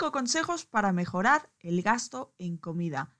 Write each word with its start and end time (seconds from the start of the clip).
5 0.00 0.12
consejos 0.12 0.64
para 0.64 0.92
mejorar 0.92 1.50
el 1.60 1.82
gasto 1.82 2.32
en 2.38 2.56
comida. 2.56 3.10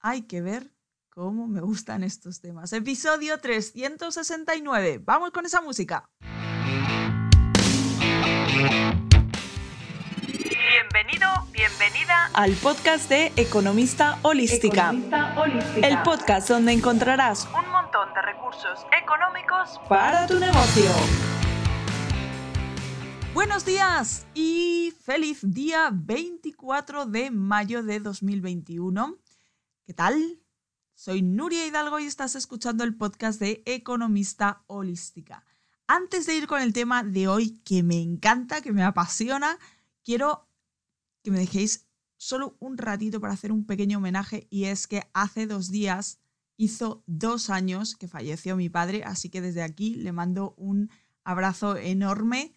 Hay 0.00 0.22
que 0.22 0.42
ver 0.42 0.74
cómo 1.08 1.46
me 1.46 1.60
gustan 1.60 2.02
estos 2.02 2.40
temas. 2.40 2.72
Episodio 2.72 3.38
369. 3.38 5.00
Vamos 5.04 5.30
con 5.30 5.46
esa 5.46 5.60
música. 5.60 6.10
Bienvenido, 10.26 11.28
bienvenida 11.52 12.30
al 12.34 12.50
podcast 12.54 13.08
de 13.08 13.32
Economista 13.36 14.18
Holística. 14.22 14.88
Economista 14.88 15.34
Holística. 15.40 15.86
El 15.86 16.02
podcast 16.02 16.48
donde 16.48 16.72
encontrarás 16.72 17.46
un 17.56 17.70
montón 17.70 18.12
de 18.12 18.22
recursos 18.22 18.84
económicos 19.00 19.80
para 19.88 20.26
tu 20.26 20.40
negocio. 20.40 20.90
Buenos 23.34 23.66
días 23.66 24.28
y 24.32 24.94
feliz 25.02 25.40
día 25.42 25.90
24 25.92 27.04
de 27.06 27.32
mayo 27.32 27.82
de 27.82 27.98
2021. 27.98 29.18
¿Qué 29.84 29.92
tal? 29.92 30.40
Soy 30.94 31.22
Nuria 31.22 31.66
Hidalgo 31.66 31.98
y 31.98 32.04
estás 32.04 32.36
escuchando 32.36 32.84
el 32.84 32.94
podcast 32.94 33.40
de 33.40 33.64
Economista 33.66 34.62
Holística. 34.68 35.44
Antes 35.88 36.26
de 36.26 36.36
ir 36.36 36.46
con 36.46 36.62
el 36.62 36.72
tema 36.72 37.02
de 37.02 37.26
hoy 37.26 37.58
que 37.64 37.82
me 37.82 38.00
encanta, 38.00 38.60
que 38.60 38.72
me 38.72 38.84
apasiona, 38.84 39.58
quiero 40.04 40.48
que 41.24 41.32
me 41.32 41.40
dejéis 41.40 41.88
solo 42.16 42.56
un 42.60 42.78
ratito 42.78 43.20
para 43.20 43.32
hacer 43.32 43.50
un 43.50 43.66
pequeño 43.66 43.98
homenaje 43.98 44.46
y 44.48 44.66
es 44.66 44.86
que 44.86 45.10
hace 45.12 45.48
dos 45.48 45.72
días 45.72 46.20
hizo 46.56 47.02
dos 47.08 47.50
años 47.50 47.96
que 47.96 48.06
falleció 48.06 48.54
mi 48.54 48.68
padre, 48.68 49.02
así 49.02 49.28
que 49.28 49.40
desde 49.40 49.64
aquí 49.64 49.96
le 49.96 50.12
mando 50.12 50.54
un 50.56 50.88
abrazo 51.24 51.76
enorme 51.76 52.54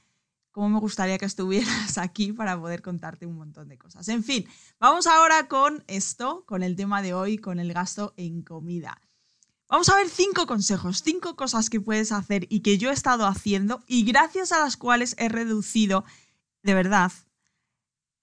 cómo 0.58 0.70
me 0.70 0.80
gustaría 0.80 1.20
que 1.20 1.26
estuvieras 1.26 1.98
aquí 2.00 2.34
para 2.34 2.60
poder 2.60 2.82
contarte 2.82 3.28
un 3.28 3.36
montón 3.36 3.68
de 3.70 3.78
cosas. 3.78 4.08
En 4.08 4.24
fin, 4.24 4.44
vamos 4.80 5.06
ahora 5.06 5.48
con 5.48 5.84
esto, 5.86 6.46
con 6.48 6.64
el 6.64 6.76
tema 6.76 7.04
de 7.04 7.14
hoy, 7.14 7.38
con 7.38 7.60
el 7.60 7.72
gasto 7.74 8.16
en 8.18 8.41
comida. 8.41 8.99
Vamos 9.70 9.88
a 9.90 9.96
ver 9.98 10.10
cinco 10.10 10.48
consejos, 10.48 11.04
cinco 11.04 11.36
cosas 11.36 11.70
que 11.70 11.80
puedes 11.80 12.12
hacer 12.12 12.48
y 12.49 12.62
que 12.62 12.80
yo 12.80 12.90
he 12.90 12.94
estado 12.94 13.27
haciendo 13.27 13.84
y 13.86 14.04
gracias 14.04 14.52
a 14.52 14.58
las 14.58 14.77
cuales 14.77 15.14
he 15.20 15.30
reducido, 15.30 16.05
de 16.64 16.74
verdad, 16.74 17.12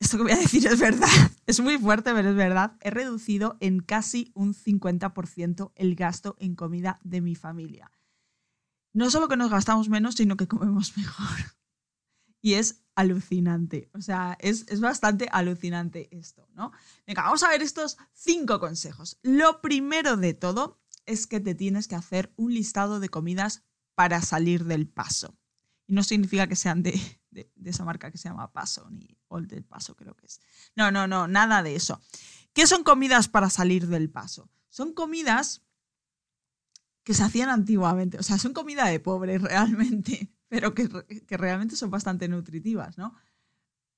esto 0.01 0.17
que 0.17 0.25
voy 0.25 0.33
a 0.33 0.37
decir 0.37 0.67
es 0.67 0.81
verdad, 0.81 1.07
es 1.47 1.61
muy 1.61 1.79
fuerte, 1.79 2.13
pero 2.15 2.31
es 2.31 2.37
verdad, 2.37 2.77
he 2.81 2.91
reducido 2.91 3.57
en 3.61 3.79
casi 3.79 4.33
un 4.35 4.55
50% 4.55 5.71
el 5.77 5.95
gasto 5.95 6.35
en 6.41 6.57
comida 6.57 6.99
de 7.05 7.21
mi 7.21 7.37
familia. 7.37 7.93
No 8.93 9.09
solo 9.09 9.29
que 9.29 9.37
nos 9.37 9.53
gastamos 9.53 9.89
menos, 9.89 10.17
sino 10.17 10.37
que 10.37 10.49
comemos 10.49 10.97
mejor 10.97 11.55
y 12.45 12.57
es 12.57 12.85
alucinante. 12.95 13.89
O 13.95 14.03
sea, 14.03 14.37
es, 14.39 14.79
bastante 14.79 15.31
alucinante 15.33 16.15
esto, 16.15 16.47
¿no? 16.53 16.73
Venga, 17.07 17.23
vamos 17.23 17.43
a 17.43 17.49
ver 17.49 17.63
estos 17.63 17.97
cinco 18.13 18.61
consejos. 18.61 19.19
Lo 19.23 19.63
primero 19.63 20.19
de 20.19 20.35
todo 20.35 20.79
es 21.07 21.27
que 21.27 21.41
te 21.41 21.55
tienes 21.55 21.89
que 21.89 21.95
hacer 21.95 22.35
un 22.37 22.53
listado 22.53 23.01
de 23.01 23.09
comidas 23.09 23.65
para 23.95 24.21
salir 24.21 24.67
del 24.67 24.87
paso. 24.87 25.39
Y 25.87 25.95
no 25.95 26.03
significa 26.03 26.47
que 26.47 26.55
sean 26.55 26.83
de, 26.83 27.01
de, 27.31 27.51
esa 27.65 27.87
marca 27.87 28.11
que 28.11 28.19
se 28.19 28.29
llama 28.29 28.53
Paso, 28.53 28.91
ni 28.91 29.17
Old 29.29 29.49
del 29.49 29.65
Paso 29.65 29.97
creo 29.97 30.15
que 30.15 30.27
es. 30.27 30.43
No, 30.77 30.91
no, 30.91 31.07
no, 31.07 31.27
nada 31.27 31.63
de 31.63 31.75
eso. 31.75 32.03
¿Qué 32.53 32.67
son 32.67 32.85
comidas 32.85 33.29
para 33.29 33.49
salir 33.49 33.87
del 33.87 34.11
paso? 34.11 34.51
Son 34.69 34.93
comidas 34.93 35.63
que 37.05 37.15
se 37.15 37.23
hacían 37.23 37.49
antiguamente, 37.49 38.19
o 38.19 38.23
sea, 38.23 38.37
son 38.37 38.53
comida 38.53 38.85
de 38.85 39.01
pobre 39.01 39.39
realmente 39.39 40.34
pero 40.55 40.73
que, 40.73 40.89
realmente 41.31 41.75
son 41.75 41.91
bastante 41.91 42.29
nutritivas, 42.29 42.97
¿no? 42.97 43.13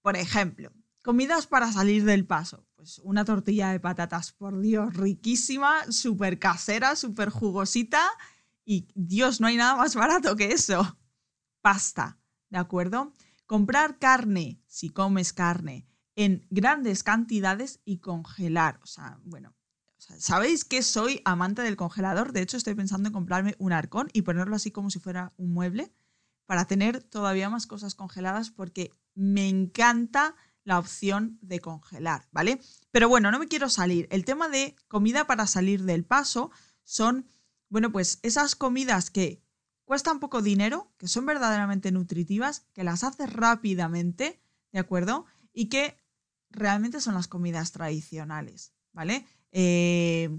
Por 0.01 0.17
ejemplo, 0.17 0.73
comidas 1.03 1.47
para 1.47 1.71
salir 1.71 2.03
del 2.05 2.27
paso. 2.27 2.67
Pues 2.77 2.99
una 3.01 3.27
tortilla 3.27 3.73
de 3.73 3.79
patatas, 3.79 4.33
por 4.33 4.59
Dios, 4.59 4.95
riquísima, 4.95 5.85
súper 5.93 6.39
casera, 6.39 6.97
súper 6.97 7.29
jugosita. 7.29 8.03
Y 8.65 8.89
Dios, 8.95 9.39
no 9.39 9.49
hay 9.49 9.57
nada 9.57 9.77
más 9.77 9.95
barato 9.97 10.35
que 10.35 10.53
eso. 10.53 10.99
Pasta, 11.61 12.19
¿de 12.49 12.57
acuerdo? 12.57 13.13
Comprar 13.45 13.99
carne, 13.99 14.59
si 14.67 14.89
comes 14.89 15.35
carne, 15.35 15.87
en 16.15 16.47
grandes 16.49 17.03
cantidades 17.03 17.81
y 17.85 17.99
congelar. 17.99 18.81
O 18.83 18.87
sea, 18.87 19.21
bueno, 19.25 19.55
¿sabéis 19.99 20.65
que 20.65 20.81
soy 20.83 21.21
amante 21.27 21.61
del 21.61 21.77
congelador? 21.77 22.33
De 22.33 22.41
hecho, 22.41 22.57
estoy 22.57 22.75
pensando 22.75 23.11
en 23.11 23.13
comprarme 23.13 23.57
un 23.59 23.75
arcón 23.75 24.09
y 24.15 24.23
ponerlo 24.23 24.57
así 24.57 24.71
como 24.71 24.89
si 24.89 25.01
fuera 25.01 25.35
un 25.37 25.53
mueble 25.53 25.93
para 26.47 26.65
tener 26.65 27.03
todavía 27.03 27.51
más 27.51 27.67
cosas 27.67 27.95
congeladas 27.95 28.51
porque 28.51 28.93
me 29.15 29.49
encanta 29.49 30.35
la 30.65 30.79
opción 30.79 31.39
de 31.43 31.61
congelar, 31.61 32.29
¿vale? 32.33 32.61
Pero 32.91 33.09
bueno, 33.09 33.31
no 33.31 33.39
me 33.39 33.47
quiero 33.49 33.69
salir. 33.69 34.09
El 34.11 34.25
tema 34.25 34.49
de 34.49 34.75
comida 34.89 35.27
para 35.27 35.47
salir 35.47 35.85
del 35.85 36.05
paso 36.05 36.51
son, 36.83 37.27
bueno, 37.69 37.93
pues 37.93 38.19
esas 38.23 38.57
comidas 38.57 39.11
que 39.11 39.43
cuestan 39.85 40.19
poco 40.19 40.43
dinero, 40.43 40.93
que 40.99 41.07
son 41.07 41.25
verdaderamente 41.25 41.93
nutritivas, 41.93 42.67
que 42.73 42.83
las 42.85 43.05
haces 43.05 43.33
rápidamente, 43.33 44.41
¿de 44.73 44.81
acuerdo? 44.81 45.27
Y 45.53 45.69
que 45.69 45.97
realmente 46.51 47.01
son 47.01 47.15
las 47.15 47.29
comidas 47.29 47.71
tradicionales, 47.71 48.73
¿vale? 48.93 49.25
Eh, 49.53 50.37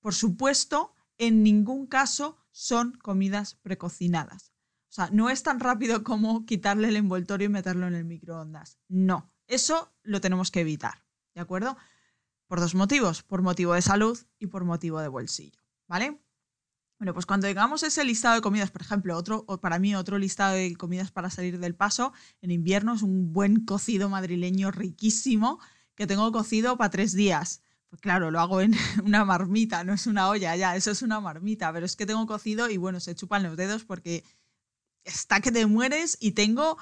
por 0.00 0.14
supuesto, 0.14 0.94
en 1.18 1.42
ningún 1.42 1.86
caso 1.86 2.38
son 2.50 2.92
comidas 2.92 3.54
precocinadas. 3.54 4.54
Sea, 4.98 5.10
no 5.12 5.30
es 5.30 5.44
tan 5.44 5.60
rápido 5.60 6.02
como 6.02 6.44
quitarle 6.44 6.88
el 6.88 6.96
envoltorio 6.96 7.46
y 7.46 7.48
meterlo 7.48 7.86
en 7.86 7.94
el 7.94 8.04
microondas. 8.04 8.80
No, 8.88 9.30
eso 9.46 9.94
lo 10.02 10.20
tenemos 10.20 10.50
que 10.50 10.62
evitar, 10.62 11.04
¿de 11.36 11.40
acuerdo? 11.40 11.76
Por 12.48 12.58
dos 12.58 12.74
motivos, 12.74 13.22
por 13.22 13.42
motivo 13.42 13.74
de 13.74 13.82
salud 13.82 14.18
y 14.40 14.48
por 14.48 14.64
motivo 14.64 14.98
de 14.98 15.06
bolsillo, 15.06 15.60
¿vale? 15.86 16.20
Bueno, 16.98 17.14
pues 17.14 17.26
cuando 17.26 17.46
llegamos 17.46 17.84
ese 17.84 18.02
listado 18.02 18.34
de 18.34 18.40
comidas, 18.40 18.72
por 18.72 18.82
ejemplo, 18.82 19.16
otro, 19.16 19.46
para 19.60 19.78
mí 19.78 19.94
otro 19.94 20.18
listado 20.18 20.54
de 20.54 20.74
comidas 20.74 21.12
para 21.12 21.30
salir 21.30 21.60
del 21.60 21.76
paso, 21.76 22.12
en 22.42 22.50
invierno 22.50 22.94
es 22.94 23.02
un 23.02 23.32
buen 23.32 23.64
cocido 23.64 24.08
madrileño 24.08 24.72
riquísimo 24.72 25.60
que 25.94 26.08
tengo 26.08 26.32
cocido 26.32 26.76
para 26.76 26.90
tres 26.90 27.12
días. 27.12 27.62
Pues 27.88 28.02
claro, 28.02 28.32
lo 28.32 28.40
hago 28.40 28.60
en 28.60 28.74
una 29.04 29.24
marmita, 29.24 29.84
no 29.84 29.92
es 29.92 30.08
una 30.08 30.28
olla, 30.28 30.56
ya, 30.56 30.74
eso 30.74 30.90
es 30.90 31.02
una 31.02 31.20
marmita, 31.20 31.72
pero 31.72 31.86
es 31.86 31.94
que 31.94 32.04
tengo 32.04 32.26
cocido 32.26 32.68
y 32.68 32.78
bueno, 32.78 32.98
se 32.98 33.14
chupan 33.14 33.44
los 33.44 33.56
dedos 33.56 33.84
porque 33.84 34.24
está 35.08 35.40
que 35.40 35.50
te 35.50 35.66
mueres 35.66 36.16
y 36.20 36.32
tengo 36.32 36.78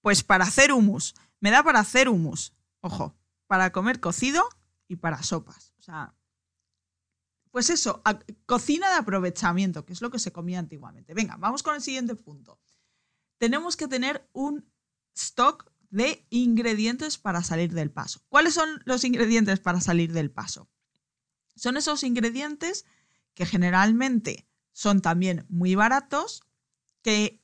pues 0.00 0.22
para 0.22 0.44
hacer 0.44 0.72
humus. 0.72 1.14
Me 1.40 1.50
da 1.50 1.62
para 1.62 1.80
hacer 1.80 2.08
humus. 2.08 2.54
Ojo, 2.80 3.16
para 3.46 3.72
comer 3.72 4.00
cocido 4.00 4.48
y 4.88 4.96
para 4.96 5.22
sopas. 5.22 5.72
O 5.78 5.82
sea, 5.82 6.14
pues 7.50 7.70
eso, 7.70 8.02
cocina 8.46 8.90
de 8.90 8.96
aprovechamiento, 8.96 9.84
que 9.84 9.92
es 9.92 10.00
lo 10.00 10.10
que 10.10 10.18
se 10.18 10.32
comía 10.32 10.58
antiguamente. 10.58 11.14
Venga, 11.14 11.36
vamos 11.36 11.62
con 11.62 11.74
el 11.74 11.82
siguiente 11.82 12.14
punto. 12.14 12.58
Tenemos 13.38 13.76
que 13.76 13.88
tener 13.88 14.28
un 14.32 14.70
stock 15.14 15.70
de 15.90 16.26
ingredientes 16.30 17.18
para 17.18 17.42
salir 17.42 17.72
del 17.74 17.90
paso. 17.90 18.22
¿Cuáles 18.28 18.54
son 18.54 18.82
los 18.86 19.04
ingredientes 19.04 19.60
para 19.60 19.80
salir 19.80 20.12
del 20.12 20.30
paso? 20.30 20.70
Son 21.54 21.76
esos 21.76 22.02
ingredientes 22.02 22.86
que 23.34 23.44
generalmente 23.44 24.48
son 24.72 25.02
también 25.02 25.44
muy 25.50 25.74
baratos, 25.74 26.42
que 27.02 27.41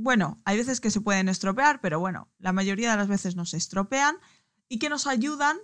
bueno, 0.00 0.40
hay 0.44 0.56
veces 0.56 0.80
que 0.80 0.92
se 0.92 1.00
pueden 1.00 1.28
estropear, 1.28 1.80
pero 1.80 1.98
bueno, 1.98 2.30
la 2.38 2.52
mayoría 2.52 2.92
de 2.92 2.96
las 2.96 3.08
veces 3.08 3.34
no 3.34 3.44
se 3.44 3.56
estropean 3.56 4.16
y 4.68 4.78
que 4.78 4.88
nos 4.88 5.08
ayudan 5.08 5.58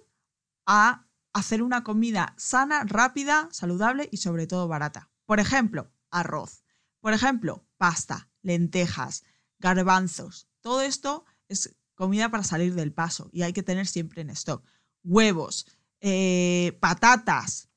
a 0.66 1.06
hacer 1.32 1.62
una 1.62 1.84
comida 1.84 2.34
sana, 2.36 2.82
rápida, 2.82 3.48
saludable 3.52 4.08
y 4.10 4.16
sobre 4.16 4.48
todo 4.48 4.66
barata. 4.66 5.08
Por 5.24 5.38
ejemplo, 5.38 5.92
arroz. 6.10 6.64
Por 6.98 7.12
ejemplo, 7.12 7.64
pasta, 7.76 8.28
lentejas, 8.42 9.22
garbanzos. 9.60 10.48
Todo 10.62 10.82
esto 10.82 11.24
es 11.46 11.76
comida 11.94 12.28
para 12.28 12.42
salir 12.42 12.74
del 12.74 12.92
paso 12.92 13.30
y 13.32 13.42
hay 13.42 13.52
que 13.52 13.62
tener 13.62 13.86
siempre 13.86 14.22
en 14.22 14.30
stock. 14.30 14.66
Huevos, 15.04 15.64
eh, 16.00 16.76
patatas, 16.80 17.68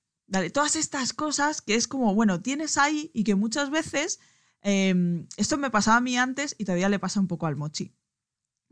todas 0.53 0.75
estas 0.75 1.13
cosas 1.13 1.61
que 1.61 1.75
es 1.75 1.87
como, 1.87 2.15
bueno, 2.15 2.41
tienes 2.41 2.79
ahí 2.79 3.11
y 3.13 3.23
que 3.23 3.35
muchas 3.35 3.69
veces 3.69 4.19
Em, 4.61 5.27
esto 5.37 5.57
me 5.57 5.69
pasaba 5.69 5.97
a 5.97 6.01
mí 6.01 6.17
antes 6.17 6.55
y 6.57 6.65
todavía 6.65 6.89
le 6.89 6.99
pasa 6.99 7.19
un 7.19 7.27
poco 7.27 7.47
al 7.47 7.55
mochi. 7.55 7.93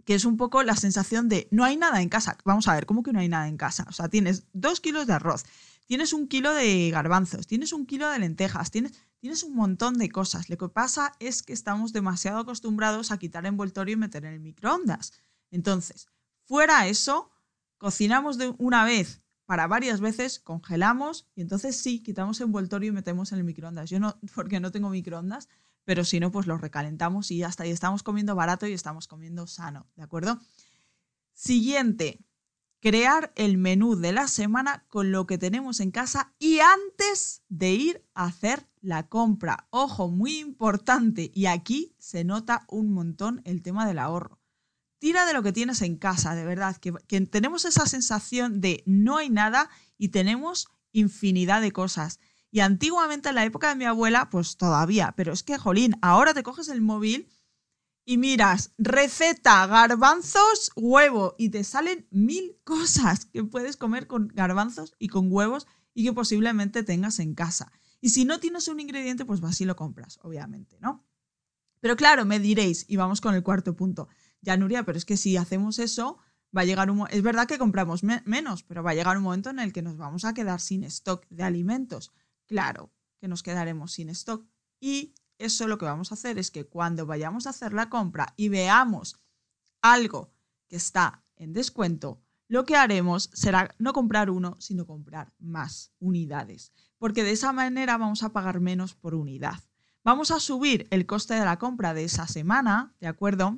Que 0.04 0.16
es 0.16 0.26
un 0.26 0.38
poco 0.38 0.62
la 0.64 0.76
sensación 0.76 1.30
de 1.30 1.48
no 1.52 1.64
hay 1.64 1.78
nada 1.78 2.02
en 2.02 2.10
casa. 2.10 2.38
Vamos 2.46 2.68
a 2.68 2.76
ver, 2.76 2.86
¿cómo 2.86 3.04
que 3.04 3.14
no 3.14 3.20
hay 3.20 3.30
nada 3.30 3.48
en 3.48 3.58
casa? 3.58 3.86
O 3.90 3.92
sea, 3.92 4.10
tienes 4.10 4.46
dos 4.54 4.80
kilos 4.82 5.08
de 5.08 5.14
arroz, 5.14 5.46
tienes 5.88 6.14
un 6.14 6.28
kilo 6.28 6.54
de 6.54 6.90
garbanzos, 6.92 7.48
tienes 7.48 7.74
un 7.74 7.86
kilo 7.86 8.10
de 8.10 8.20
lentejas, 8.20 8.72
tienes, 8.72 8.94
tienes 9.20 9.44
un 9.44 9.56
montón 9.56 9.98
de 9.98 10.10
cosas. 10.10 10.50
Lo 10.50 10.58
que 10.58 10.70
pasa 10.70 11.14
es 11.20 11.44
que 11.44 11.54
estamos 11.54 11.94
demasiado 11.94 12.40
acostumbrados 12.40 13.12
a 13.12 13.18
quitar 13.18 13.46
envoltorio 13.46 13.94
y 13.94 13.98
meter 13.98 14.26
en 14.26 14.34
el 14.34 14.40
microondas. 14.40 15.14
Entonces, 15.50 16.08
fuera 16.44 16.88
eso, 16.88 17.32
cocinamos 17.78 18.38
de 18.38 18.54
una 18.58 18.84
vez 18.84 19.25
para 19.46 19.68
varias 19.68 20.02
veces, 20.02 20.40
congelamos 20.40 21.28
y 21.36 21.42
entonces 21.42 21.76
sí, 21.76 22.02
quitamos 22.02 22.42
envoltorio 22.42 22.90
y 22.90 22.92
metemos 22.92 23.32
en 23.32 23.40
el 23.40 23.44
microondas. 23.44 23.90
Yo 23.90 24.00
no, 24.00 24.20
porque 24.36 24.60
no 24.60 24.72
tengo 24.72 24.90
microondas, 24.90 25.50
pero 25.84 26.04
si 26.04 26.20
no, 26.20 26.32
pues 26.32 26.48
los 26.48 26.62
recalentamos 26.62 27.32
y 27.32 27.44
está. 27.44 27.66
Y 27.66 27.72
estamos 27.72 28.04
comiendo 28.04 28.36
barato 28.36 28.68
y 28.68 28.74
estamos 28.74 29.08
comiendo 29.08 29.48
sano, 29.48 29.88
¿de 29.96 30.04
acuerdo? 30.04 30.40
Siguiente, 31.34 32.26
crear 32.80 33.32
el 33.36 33.58
menú 33.58 33.96
de 33.96 34.14
la 34.14 34.28
semana 34.28 34.86
con 34.90 35.12
lo 35.12 35.26
que 35.26 35.38
tenemos 35.38 35.80
en 35.80 35.92
casa 35.92 36.34
y 36.40 36.60
antes 36.60 37.44
de 37.50 37.72
ir 37.72 38.06
a 38.14 38.26
hacer 38.26 38.68
la 38.82 39.08
compra. 39.10 39.68
Ojo, 39.72 40.08
muy 40.08 40.38
importante. 40.38 41.32
Y 41.34 41.48
aquí 41.48 41.96
se 41.98 42.24
nota 42.24 42.66
un 42.70 42.94
montón 42.94 43.42
el 43.44 43.62
tema 43.62 43.88
del 43.88 44.00
ahorro. 44.00 44.40
Tira 45.06 45.28
de 45.28 45.34
lo 45.34 45.44
que 45.44 45.54
tienes 45.54 45.84
en 45.84 45.98
casa, 45.98 46.34
de 46.34 46.44
verdad, 46.46 46.78
que, 46.78 47.22
tenemos 47.28 47.64
esa 47.66 47.86
sensación 47.86 48.60
de 48.60 48.82
no 48.88 49.18
hay 49.18 49.30
nada 49.30 49.70
y 50.00 50.08
tenemos 50.08 50.68
infinidad 50.94 51.62
de 51.62 51.72
cosas. 51.72 52.20
Y 52.50 52.62
antiguamente 52.62 53.30
en 53.30 53.36
la 53.36 53.46
época 53.46 53.70
de 53.70 53.76
mi 53.76 53.86
abuela, 53.86 54.32
pues 54.32 54.58
todavía, 54.58 55.14
pero 55.16 55.32
es 55.32 55.44
que, 55.44 55.60
jolín, 55.60 55.96
ahora 56.02 56.34
te 56.34 56.42
coges 56.42 56.70
el 56.70 56.82
móvil 56.82 57.30
y 58.04 58.18
miras 58.18 58.74
receta, 58.80 59.68
garbanzos, 59.68 60.72
huevo 60.76 61.36
y 61.38 61.50
te 61.50 61.64
salen 61.64 62.08
mil 62.10 62.58
cosas 62.64 63.26
que 63.28 63.44
puedes 63.44 63.78
comer 63.78 64.08
con 64.08 64.30
garbanzos 64.30 64.96
y 64.98 65.10
con 65.10 65.32
huevos 65.32 65.68
y 65.94 66.04
que 66.04 66.14
posiblemente 66.14 66.82
tengas 66.82 67.20
en 67.20 67.36
casa. 67.36 67.72
Y 68.02 68.10
si 68.10 68.26
no 68.26 68.40
tienes 68.40 68.68
un 68.70 68.80
ingrediente, 68.80 69.24
pues 69.24 69.40
vas 69.40 69.62
y 69.62 69.66
lo 69.66 69.76
compras, 69.76 70.18
obviamente, 70.24 70.80
¿no? 70.82 71.06
Pero 71.80 71.96
claro, 71.96 72.26
me 72.26 72.40
diréis, 72.40 72.86
y 72.88 72.96
vamos 72.96 73.22
con 73.22 73.36
el 73.36 73.44
cuarto 73.44 73.76
punto, 73.76 74.10
ya 74.46 74.56
Nuria, 74.56 74.84
pero 74.84 74.98
es 74.98 75.06
que 75.06 75.18
si 75.18 75.36
hacemos 75.36 75.80
eso, 75.80 76.20
va 76.56 76.62
a 76.62 76.66
llegar 76.66 76.90
un 76.90 77.08
es 77.10 77.22
verdad 77.22 77.48
que 77.48 77.58
compramos 77.58 78.04
menos, 78.04 78.64
pero 78.64 78.84
va 78.84 78.92
a 78.92 78.94
llegar 78.94 79.18
un 79.18 79.24
momento 79.24 79.50
en 79.50 79.60
el 79.60 79.74
que 79.74 79.82
nos 79.82 79.98
vamos 79.98 80.24
a 80.24 80.34
quedar 80.34 80.62
sin 80.62 80.84
stock 80.84 81.26
de 81.30 81.44
alimentos. 81.44 82.14
Claro 82.46 82.94
que 83.20 83.28
nos 83.28 83.44
quedaremos 83.44 83.92
sin 83.92 84.10
stock 84.10 84.46
y 84.80 85.16
eso 85.38 85.68
lo 85.68 85.78
que 85.78 85.86
vamos 85.86 86.12
a 86.12 86.16
hacer 86.16 86.38
es 86.38 86.52
que 86.52 86.66
cuando 86.66 87.06
vayamos 87.06 87.48
a 87.48 87.50
hacer 87.50 87.74
la 87.74 87.90
compra 87.90 88.34
y 88.38 88.50
veamos 88.50 89.20
algo 89.82 90.32
que 90.68 90.78
está 90.78 91.26
en 91.36 91.52
descuento, 91.52 92.22
lo 92.48 92.64
que 92.64 92.76
haremos 92.76 93.32
será 93.34 93.74
no 93.80 93.92
comprar 93.94 94.30
uno, 94.30 94.56
sino 94.60 94.86
comprar 94.86 95.34
más 95.40 95.92
unidades, 96.00 96.72
porque 97.00 97.24
de 97.24 97.32
esa 97.32 97.52
manera 97.52 97.98
vamos 97.98 98.22
a 98.22 98.32
pagar 98.32 98.60
menos 98.60 98.94
por 98.94 99.16
unidad. 99.16 99.60
Vamos 100.04 100.30
a 100.30 100.40
subir 100.40 100.88
el 100.92 101.08
coste 101.08 101.34
de 101.34 101.44
la 101.44 101.58
compra 101.58 101.96
de 101.96 102.04
esa 102.04 102.28
semana, 102.28 102.94
¿de 103.00 103.08
acuerdo? 103.08 103.58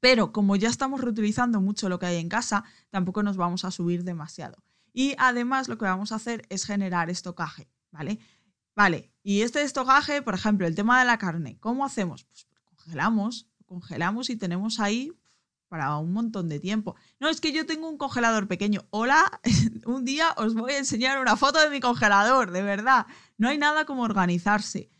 Pero 0.00 0.32
como 0.32 0.56
ya 0.56 0.68
estamos 0.68 1.00
reutilizando 1.00 1.60
mucho 1.60 1.88
lo 1.88 1.98
que 1.98 2.06
hay 2.06 2.16
en 2.16 2.28
casa, 2.28 2.64
tampoco 2.90 3.22
nos 3.22 3.36
vamos 3.36 3.64
a 3.64 3.70
subir 3.70 4.02
demasiado. 4.02 4.62
Y 4.92 5.14
además 5.18 5.68
lo 5.68 5.78
que 5.78 5.84
vamos 5.84 6.12
a 6.12 6.16
hacer 6.16 6.46
es 6.48 6.64
generar 6.64 7.10
estocaje, 7.10 7.68
¿vale? 7.92 8.18
Vale, 8.74 9.12
y 9.22 9.42
este 9.42 9.62
estocaje, 9.62 10.22
por 10.22 10.34
ejemplo, 10.34 10.66
el 10.66 10.74
tema 10.74 10.98
de 10.98 11.04
la 11.04 11.18
carne, 11.18 11.58
¿cómo 11.60 11.84
hacemos? 11.84 12.24
Pues 12.24 12.46
congelamos, 12.64 13.46
congelamos 13.66 14.30
y 14.30 14.36
tenemos 14.36 14.80
ahí 14.80 15.12
para 15.68 15.96
un 15.98 16.12
montón 16.12 16.48
de 16.48 16.58
tiempo. 16.58 16.96
No, 17.20 17.28
es 17.28 17.40
que 17.40 17.52
yo 17.52 17.64
tengo 17.64 17.88
un 17.88 17.96
congelador 17.96 18.48
pequeño. 18.48 18.86
Hola, 18.90 19.40
un 19.86 20.04
día 20.04 20.34
os 20.36 20.54
voy 20.54 20.72
a 20.72 20.78
enseñar 20.78 21.20
una 21.20 21.36
foto 21.36 21.60
de 21.60 21.70
mi 21.70 21.80
congelador, 21.80 22.50
de 22.50 22.62
verdad. 22.62 23.06
No 23.38 23.48
hay 23.48 23.58
nada 23.58 23.84
como 23.84 24.02
organizarse. 24.02 24.90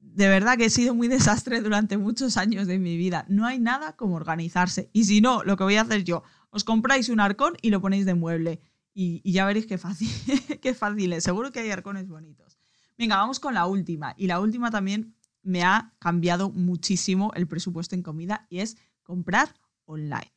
De 0.00 0.28
verdad 0.28 0.56
que 0.56 0.66
he 0.66 0.70
sido 0.70 0.94
muy 0.94 1.08
desastre 1.08 1.60
durante 1.60 1.96
muchos 1.96 2.36
años 2.36 2.66
de 2.66 2.78
mi 2.78 2.96
vida. 2.96 3.24
No 3.28 3.46
hay 3.46 3.58
nada 3.58 3.96
como 3.96 4.16
organizarse. 4.16 4.90
Y 4.92 5.04
si 5.04 5.20
no, 5.20 5.44
lo 5.44 5.56
que 5.56 5.64
voy 5.64 5.76
a 5.76 5.82
hacer 5.82 6.04
yo, 6.04 6.22
os 6.50 6.64
compráis 6.64 7.08
un 7.08 7.20
arcón 7.20 7.56
y 7.62 7.70
lo 7.70 7.80
ponéis 7.80 8.06
de 8.06 8.14
mueble. 8.14 8.60
Y, 8.94 9.22
ya 9.30 9.46
veréis 9.46 9.66
qué 9.66 9.78
fácil, 9.78 10.08
qué 10.62 10.74
fácil 10.74 11.12
es. 11.12 11.24
Seguro 11.24 11.52
que 11.52 11.60
hay 11.60 11.70
arcones 11.70 12.08
bonitos. 12.08 12.58
Venga, 12.96 13.16
vamos 13.16 13.38
con 13.38 13.54
la 13.54 13.66
última. 13.66 14.14
Y 14.16 14.26
la 14.26 14.40
última 14.40 14.70
también 14.70 15.14
me 15.42 15.62
ha 15.62 15.94
cambiado 15.98 16.50
muchísimo 16.50 17.32
el 17.34 17.46
presupuesto 17.46 17.94
en 17.94 18.02
comida 18.02 18.46
y 18.50 18.58
es 18.58 18.76
comprar 19.04 19.54
online. 19.84 20.34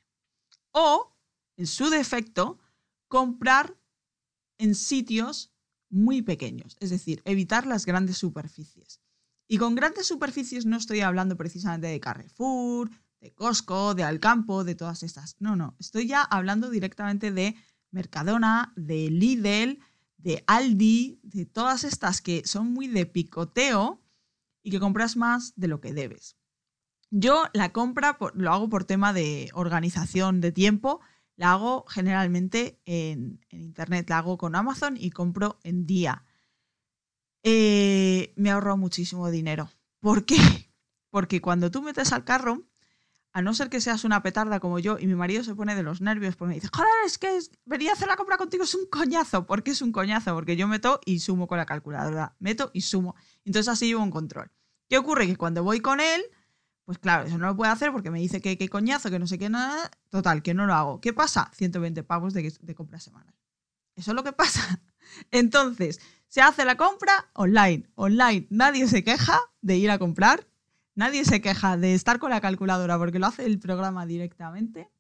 O, 0.72 1.16
en 1.58 1.68
su 1.68 1.90
defecto, 1.90 2.60
comprar 3.08 3.76
en 4.58 4.76
sitios 4.76 5.52
muy 5.90 6.22
pequeños, 6.22 6.78
es 6.80 6.90
decir, 6.90 7.22
evitar 7.26 7.66
las 7.68 7.86
grandes 7.86 8.18
superficies. 8.18 9.01
Y 9.52 9.58
con 9.58 9.76
grandes 9.76 10.08
superficies 10.08 10.66
no 10.66 10.78
estoy 10.78 11.02
hablando 11.02 11.36
precisamente 11.36 11.88
de 11.88 12.00
Carrefour, 12.00 12.90
de 13.20 13.34
Costco, 13.34 13.94
de 13.96 14.04
Alcampo, 14.06 14.64
de 14.64 14.76
todas 14.76 15.04
estas. 15.04 15.36
No, 15.40 15.58
no, 15.58 15.76
estoy 15.78 16.08
ya 16.08 16.24
hablando 16.24 16.70
directamente 16.70 17.34
de 17.34 17.58
Mercadona, 17.90 18.72
de 18.78 19.10
Lidl, 19.12 19.80
de 20.16 20.46
Aldi, 20.48 21.20
de 21.24 21.46
todas 21.46 21.84
estas 21.84 22.22
que 22.22 22.44
son 22.46 22.72
muy 22.72 22.88
de 22.88 23.06
picoteo 23.06 24.02
y 24.64 24.72
que 24.72 24.80
compras 24.80 25.18
más 25.18 25.52
de 25.58 25.68
lo 25.68 25.82
que 25.82 25.92
debes. 25.92 26.38
Yo 27.10 27.44
la 27.52 27.74
compra 27.74 28.18
lo 28.34 28.54
hago 28.54 28.70
por 28.70 28.86
tema 28.86 29.12
de 29.12 29.50
organización 29.54 30.40
de 30.40 30.54
tiempo, 30.54 31.02
la 31.36 31.52
hago 31.52 31.84
generalmente 31.90 32.80
en, 32.86 33.42
internet, 33.50 34.10
la 34.10 34.20
hago 34.20 34.38
con 34.38 34.56
Amazon 34.56 34.96
y 34.96 35.10
compro 35.10 35.60
en 35.64 35.86
día. 35.86 36.24
Eh, 37.44 38.34
me 38.36 38.52
ahorro 38.52 38.78
muchísimo 38.78 39.30
dinero. 39.32 39.70
¿Por 40.00 40.26
qué? 40.26 40.36
Porque 41.10 41.42
cuando 41.42 41.72
tú 41.72 41.82
metes 41.82 42.14
al 42.14 42.24
carro, 42.24 42.64
a 43.34 43.42
no 43.42 43.54
ser 43.54 43.70
que 43.70 43.82
seas 43.82 44.04
una 44.04 44.22
petarda 44.22 44.60
como 44.60 44.80
yo 44.80 44.98
y 45.00 45.08
mi 45.08 45.16
marido 45.16 45.44
se 45.44 45.56
pone 45.56 45.76
de 45.76 45.84
los 45.84 46.02
nervios 46.02 46.36
porque 46.36 46.50
me 46.50 46.56
dice, 46.56 46.70
joder, 46.74 46.90
es 47.06 47.18
que 47.18 47.40
venía 47.66 47.92
a 47.92 47.94
hacer 47.94 48.08
la 48.08 48.18
compra 48.18 48.38
contigo, 48.38 48.64
es 48.64 48.76
un 48.76 48.88
coñazo. 48.88 49.46
¿Por 49.46 49.64
qué 49.64 49.72
es 49.72 49.82
un 49.82 49.92
coñazo? 49.92 50.34
Porque 50.34 50.58
yo 50.58 50.68
meto 50.68 51.00
y 51.06 51.20
sumo 51.20 51.48
con 51.48 51.58
la 51.58 51.66
calculadora, 51.66 52.36
meto 52.40 52.72
y 52.74 52.82
sumo. 52.82 53.16
Entonces 53.46 53.70
así 53.70 53.88
llevo 53.88 54.04
un 54.04 54.12
control. 54.12 54.52
¿Qué 54.90 54.98
ocurre? 54.98 55.28
Que 55.28 55.38
cuando 55.38 55.64
voy 55.64 55.80
con 55.80 56.02
él, 56.02 56.22
pues 56.84 56.98
claro, 56.98 57.26
eso 57.26 57.38
no 57.38 57.48
lo 57.48 57.56
puedo 57.56 57.72
hacer 57.72 57.92
porque 57.94 58.12
me 58.12 58.20
dice 58.20 58.42
que 58.42 58.58
qué 58.58 58.68
coñazo, 58.68 59.10
que 59.10 59.20
no 59.20 59.28
sé 59.28 59.38
qué 59.38 59.50
nada. 59.50 59.90
Total, 60.10 60.44
que 60.44 60.54
no 60.54 60.66
lo 60.66 60.74
hago. 60.74 61.00
¿Qué 61.00 61.14
pasa? 61.14 61.52
120 61.56 62.04
pavos 62.04 62.34
de, 62.34 62.54
de 62.60 62.76
compra 62.76 63.00
semanal. 63.00 63.34
Eso 63.96 64.12
es 64.12 64.16
lo 64.16 64.24
que 64.24 64.34
pasa. 64.34 64.82
Entonces, 65.32 66.02
se 66.32 66.42
hace 66.42 66.66
la 66.66 66.78
compra 66.78 67.30
online. 67.34 67.84
Online, 67.94 68.48
nadie 68.50 68.88
se 68.88 69.04
queja 69.04 69.40
de 69.62 69.78
ir 69.78 69.92
a 69.92 70.00
comprar 70.00 70.48
Nadie 70.96 71.24
se 71.24 71.42
queja 71.42 71.78
de 71.78 71.94
estar 71.94 72.20
con 72.20 72.32
la 72.32 72.42
calculadora 72.42 72.98
porque 72.98 73.20
lo 73.20 73.28
hace 73.28 73.46
el 73.46 73.60
programa 73.60 74.06
directamente 74.06 74.92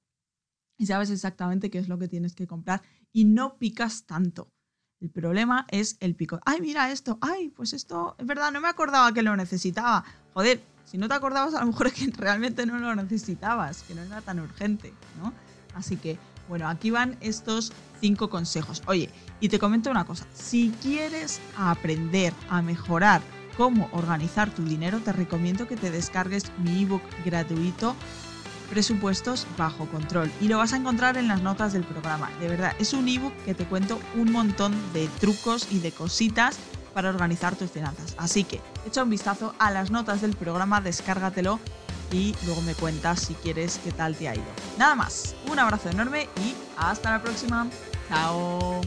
y 0.78 0.86
sabes 0.86 1.10
exactamente 1.10 1.70
qué 1.70 1.80
es 1.80 1.90
lo 1.90 2.00
que 2.00 2.08
tienes 2.08 2.34
que 2.34 2.48
comprar 2.48 2.82
y 3.12 3.26
no 3.26 3.58
picas 3.58 4.06
tanto. 4.06 4.52
El 5.00 5.10
problema 5.10 5.68
es 5.70 5.98
el 6.00 6.16
pico. 6.16 6.40
Ay, 6.46 6.62
mira 6.62 6.92
esto. 6.92 7.18
Ay, 7.22 7.50
pues 7.50 7.74
esto, 7.74 8.16
es 8.18 8.26
verdad, 8.26 8.52
no 8.52 8.62
me 8.62 8.70
acordaba 8.70 9.14
que 9.14 9.22
lo 9.22 9.36
necesitaba. 9.36 10.04
Joder, 10.34 10.64
si 10.86 10.98
no 10.98 11.08
te 11.08 11.14
acordabas, 11.14 11.56
a 11.56 11.60
lo 11.60 11.68
mejor 11.68 11.88
es 11.88 11.94
que 11.94 12.08
realmente 12.18 12.66
no 12.66 12.80
lo 12.80 12.96
necesitabas, 12.96 13.84
que 13.84 13.94
no 13.94 14.04
era 14.04 14.22
tan 14.22 14.40
urgente, 14.40 14.94
¿no? 15.22 15.34
Así 15.76 15.98
que, 15.98 16.18
bueno, 16.48 16.68
aquí 16.68 16.92
van 16.92 17.18
estos 17.22 17.72
cinco 18.00 18.30
consejos. 18.30 18.82
Oye, 18.88 19.10
y 19.40 19.50
te 19.50 19.60
comento 19.60 19.90
una 19.90 20.06
cosa. 20.06 20.26
Si 20.34 20.72
quieres 20.82 21.40
aprender 21.58 22.34
a 22.50 22.62
mejorar 22.62 23.22
cómo 23.58 23.90
organizar 23.92 24.50
tu 24.50 24.64
dinero, 24.64 25.00
te 25.00 25.12
recomiendo 25.12 25.68
que 25.68 25.76
te 25.76 25.92
descargues 25.92 26.52
mi 26.64 26.84
ebook 26.84 27.04
gratuito 27.26 27.96
Presupuestos 28.72 29.48
bajo 29.58 29.86
control 29.88 30.32
y 30.40 30.48
lo 30.48 30.58
vas 30.58 30.72
a 30.72 30.78
encontrar 30.78 31.18
en 31.18 31.28
las 31.28 31.42
notas 31.42 31.74
del 31.74 31.84
programa. 31.84 32.30
De 32.40 32.48
verdad, 32.48 32.74
es 32.80 32.94
un 32.94 33.06
ebook 33.10 33.34
que 33.44 33.54
te 33.54 33.66
cuento 33.66 34.00
un 34.16 34.32
montón 34.32 34.74
de 34.94 35.10
trucos 35.20 35.68
y 35.72 35.80
de 35.80 35.92
cositas 35.92 36.58
para 36.94 37.10
organizar 37.10 37.54
tus 37.58 37.70
finanzas. 37.70 38.16
Así 38.18 38.46
que 38.46 38.62
echa 38.88 39.04
un 39.04 39.10
vistazo 39.10 39.54
a 39.60 39.72
las 39.72 39.92
notas 39.92 40.22
del 40.22 40.38
programa, 40.38 40.80
descárgatelo 40.80 41.60
y 42.12 42.36
luego 42.46 42.62
me 42.62 42.76
cuentas 42.76 43.22
si 43.22 43.34
quieres 43.36 43.80
qué 43.84 43.92
tal 43.92 44.16
te 44.16 44.28
ha 44.28 44.36
ido. 44.36 44.44
Nada 44.78 44.96
más, 44.96 45.36
un 45.50 45.60
abrazo 45.60 45.90
enorme 45.90 46.28
y 46.44 46.56
hasta 46.78 47.12
la 47.12 47.22
próxima. 47.22 47.68
Chao. 48.10 48.82